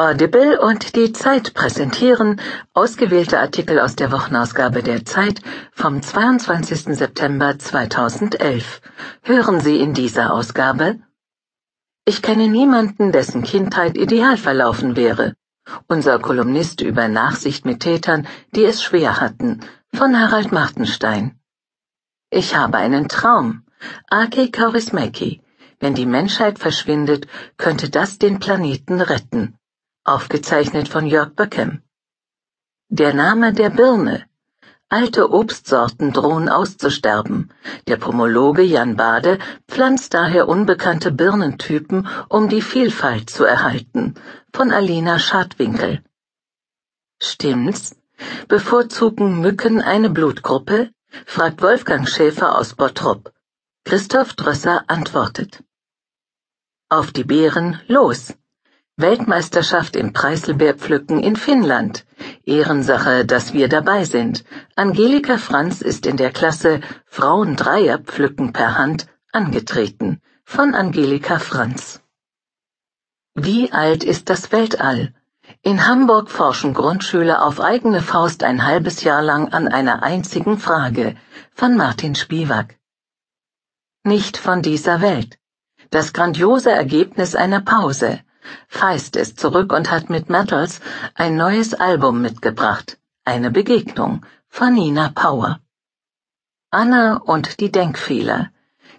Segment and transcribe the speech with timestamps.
[0.00, 2.40] Audible und die Zeit präsentieren
[2.72, 5.40] ausgewählte Artikel aus der Wochenausgabe der Zeit
[5.72, 6.96] vom 22.
[6.96, 8.80] September 2011.
[9.22, 11.00] Hören Sie in dieser Ausgabe
[12.04, 15.34] Ich kenne niemanden, dessen Kindheit ideal verlaufen wäre.
[15.88, 19.62] Unser Kolumnist über Nachsicht mit Tätern, die es schwer hatten,
[19.92, 21.40] von Harald Martenstein.
[22.30, 23.64] Ich habe einen Traum.
[24.10, 25.42] Aki Kaurismäki.
[25.80, 27.26] Wenn die Menschheit verschwindet,
[27.56, 29.58] könnte das den Planeten retten
[30.08, 31.82] aufgezeichnet von Jörg Böckem.
[32.88, 34.24] Der Name der Birne.
[34.88, 37.52] Alte Obstsorten drohen auszusterben.
[37.86, 44.14] Der Pomologe Jan Bade pflanzt daher unbekannte Birnentypen, um die Vielfalt zu erhalten.
[44.54, 46.02] Von Alina Schadwinkel.
[47.20, 47.94] Stimmt's?
[48.48, 50.90] Bevorzugen Mücken eine Blutgruppe?
[51.26, 53.32] fragt Wolfgang Schäfer aus Bottrop.
[53.84, 55.62] Christoph Drösser antwortet.
[56.88, 58.32] Auf die Beeren los!
[58.98, 62.04] Weltmeisterschaft im Preiselbeerpflücken in Finnland.
[62.44, 64.44] Ehrensache, dass wir dabei sind.
[64.74, 70.20] Angelika Franz ist in der Klasse Frauen Dreier pflücken per Hand angetreten.
[70.44, 72.02] Von Angelika Franz.
[73.36, 75.14] Wie alt ist das Weltall?
[75.62, 81.14] In Hamburg forschen Grundschüler auf eigene Faust ein halbes Jahr lang an einer einzigen Frage.
[81.52, 82.74] Von Martin Spiewak.
[84.02, 85.38] Nicht von dieser Welt.
[85.90, 88.20] Das grandiose Ergebnis einer Pause.
[88.68, 90.80] Feist ist zurück und hat mit Metals
[91.14, 92.98] ein neues Album mitgebracht.
[93.24, 95.60] Eine Begegnung von Nina Power.
[96.70, 98.50] Anna und die Denkfehler.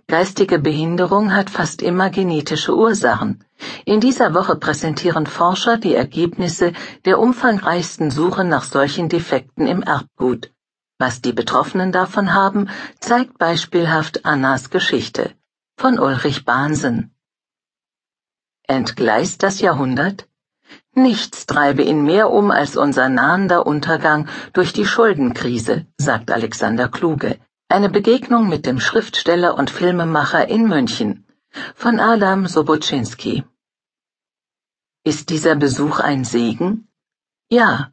[0.07, 3.43] Geistige Behinderung hat fast immer genetische Ursachen.
[3.85, 6.73] In dieser Woche präsentieren Forscher die Ergebnisse
[7.05, 10.51] der umfangreichsten Suche nach solchen Defekten im Erbgut.
[10.97, 12.69] Was die Betroffenen davon haben,
[12.99, 15.35] zeigt beispielhaft Annas Geschichte.
[15.77, 17.11] Von Ulrich Bahnsen.
[18.69, 20.27] Entgleist das Jahrhundert?
[20.93, 27.39] Nichts treibe ihn mehr um als unser nahender Untergang durch die Schuldenkrise, sagt Alexander Kluge.
[27.67, 31.25] Eine Begegnung mit dem Schriftsteller und Filmemacher in München.
[31.73, 33.43] Von Adam Sobocinski.
[35.03, 36.87] Ist dieser Besuch ein Segen?
[37.49, 37.91] Ja,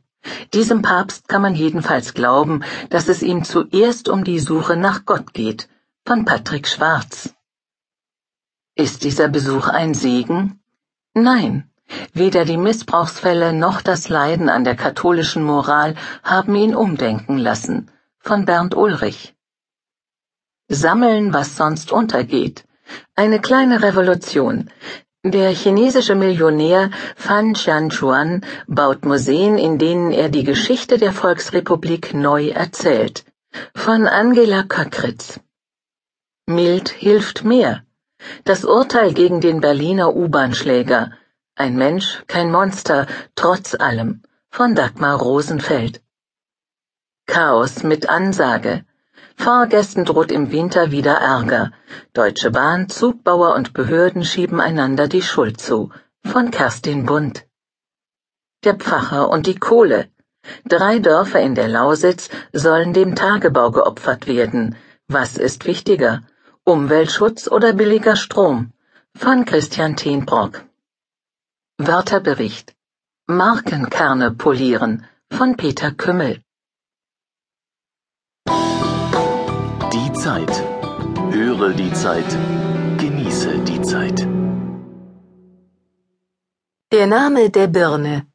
[0.52, 5.32] diesem Papst kann man jedenfalls glauben, dass es ihm zuerst um die Suche nach Gott
[5.32, 5.70] geht.
[6.04, 7.34] Von Patrick Schwarz.
[8.74, 10.60] Ist dieser Besuch ein Segen?
[11.18, 11.64] Nein,
[12.12, 17.90] weder die Missbrauchsfälle noch das Leiden an der katholischen Moral haben ihn umdenken lassen.
[18.18, 19.34] Von Bernd Ulrich.
[20.68, 22.66] Sammeln, was sonst untergeht.
[23.14, 24.68] Eine kleine Revolution.
[25.24, 32.48] Der chinesische Millionär Fan Xianchuan baut Museen, in denen er die Geschichte der Volksrepublik neu
[32.48, 33.24] erzählt.
[33.74, 35.40] Von Angela Köckritz.
[36.44, 37.85] Mild hilft mehr.
[38.44, 41.12] Das Urteil gegen den Berliner U-Bahn-Schläger.
[41.56, 44.22] Ein Mensch, kein Monster, trotz allem.
[44.50, 46.02] Von Dagmar Rosenfeld.
[47.26, 48.84] Chaos mit Ansage.
[49.36, 51.72] Fahrgästen droht im Winter wieder Ärger.
[52.12, 55.90] Deutsche Bahn, Zugbauer und Behörden schieben einander die Schuld zu.
[56.24, 57.46] Von Kerstin Bund.
[58.64, 60.08] Der Pfacher und die Kohle.
[60.64, 64.76] Drei Dörfer in der Lausitz sollen dem Tagebau geopfert werden.
[65.08, 66.22] Was ist wichtiger?
[66.68, 68.72] Umweltschutz oder billiger Strom
[69.14, 70.64] von Christian Tenbrock.
[71.78, 72.74] Wörterbericht
[73.28, 76.42] Markenkerne polieren von Peter Kümmel.
[79.94, 80.54] Die Zeit.
[81.30, 82.30] Höre die Zeit.
[82.98, 84.26] Genieße die Zeit.
[86.90, 88.26] Der Name der Birne.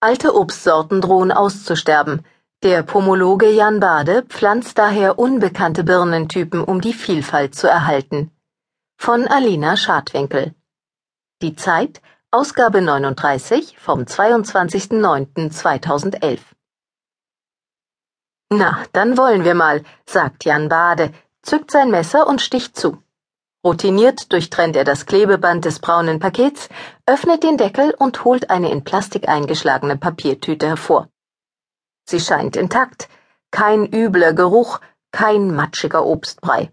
[0.00, 2.26] Alte Obstsorten drohen auszusterben.
[2.64, 8.32] Der Pomologe Jan Bade pflanzt daher unbekannte Birnentypen, um die Vielfalt zu erhalten.
[8.96, 10.56] Von Alina Schadwinkel.
[11.40, 12.02] Die Zeit,
[12.32, 16.40] Ausgabe 39 vom 22.09.2011.
[18.50, 23.00] Na, dann wollen wir mal, sagt Jan Bade, zückt sein Messer und sticht zu.
[23.64, 26.68] Routiniert durchtrennt er das Klebeband des braunen Pakets,
[27.06, 31.08] öffnet den Deckel und holt eine in Plastik eingeschlagene Papiertüte hervor.
[32.10, 33.10] Sie scheint intakt.
[33.50, 34.80] Kein übler Geruch,
[35.12, 36.70] kein matschiger Obstbrei.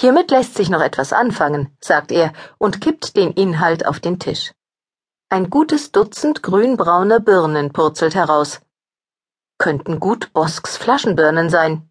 [0.00, 4.54] Hiermit lässt sich noch etwas anfangen, sagt er und kippt den Inhalt auf den Tisch.
[5.28, 8.62] Ein gutes Dutzend grünbrauner Birnen purzelt heraus.
[9.58, 11.90] Könnten gut Bosks Flaschenbirnen sein.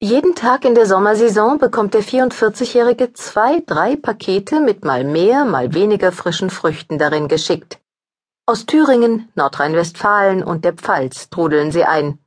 [0.00, 5.74] Jeden Tag in der Sommersaison bekommt der 44-Jährige zwei, drei Pakete mit mal mehr, mal
[5.74, 7.80] weniger frischen Früchten darin geschickt.
[8.48, 12.20] Aus Thüringen, Nordrhein-Westfalen und der Pfalz trudeln sie ein.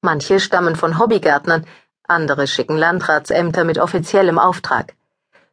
[0.00, 1.66] Manche stammen von Hobbygärtnern,
[2.08, 4.94] andere schicken Landratsämter mit offiziellem Auftrag.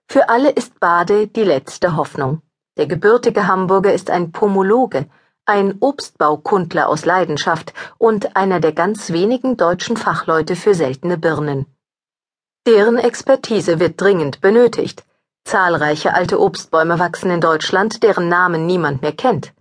[0.08, 2.42] Für alle ist Bade die letzte Hoffnung.
[2.78, 5.10] Der gebürtige Hamburger ist ein Pomologe,
[5.44, 11.66] ein Obstbaukundler aus Leidenschaft und einer der ganz wenigen deutschen Fachleute für seltene Birnen.
[12.66, 15.04] Deren Expertise wird dringend benötigt.
[15.44, 19.52] Zahlreiche alte Obstbäume wachsen in Deutschland, deren Namen niemand mehr kennt.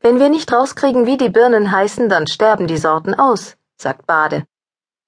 [0.00, 4.44] Wenn wir nicht rauskriegen, wie die Birnen heißen, dann sterben die Sorten aus, sagt Bade.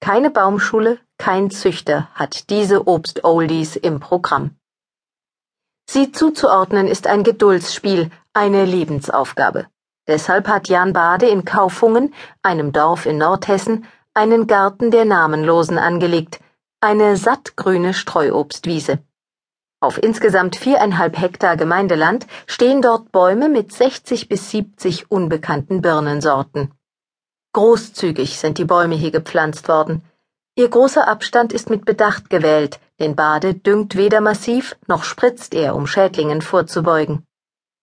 [0.01, 4.57] Keine Baumschule, kein Züchter hat diese Obst-Oldies im Programm.
[5.89, 9.67] Sie zuzuordnen ist ein Geduldsspiel, eine Lebensaufgabe.
[10.07, 16.39] Deshalb hat Jan Bade in Kaufungen, einem Dorf in Nordhessen, einen Garten der Namenlosen angelegt,
[16.81, 18.99] eine sattgrüne Streuobstwiese.
[19.83, 26.71] Auf insgesamt viereinhalb Hektar Gemeindeland stehen dort Bäume mit 60 bis 70 unbekannten Birnensorten.
[27.53, 30.03] Großzügig sind die Bäume hier gepflanzt worden.
[30.55, 35.75] Ihr großer Abstand ist mit Bedacht gewählt, denn Bade düngt weder massiv noch spritzt er,
[35.75, 37.25] um Schädlingen vorzubeugen.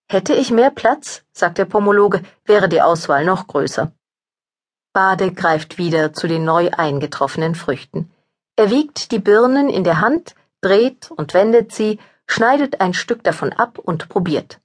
[0.09, 3.91] Hätte ich mehr Platz, sagt der Pomologe, wäre die Auswahl noch größer.
[4.93, 8.11] Bade greift wieder zu den neu eingetroffenen Früchten.
[8.55, 13.53] Er wiegt die Birnen in der Hand, dreht und wendet sie, schneidet ein Stück davon
[13.53, 14.61] ab und probiert.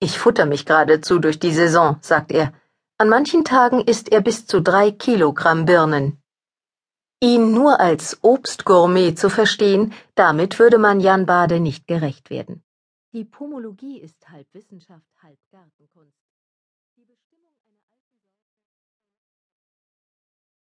[0.00, 2.52] Ich futter mich geradezu durch die Saison, sagt er.
[2.98, 6.22] An manchen Tagen isst er bis zu drei Kilogramm Birnen.
[7.20, 12.62] Ihn nur als Obstgourmet zu verstehen, damit würde man Jan Bade nicht gerecht werden.
[13.12, 16.27] Die Pomologie ist halb Wissenschaft, halb Gartenkunst.